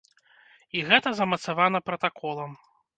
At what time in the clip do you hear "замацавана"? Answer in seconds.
1.21-1.85